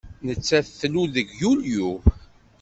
[0.27, 1.89] Nettat tlul deg Yulyu.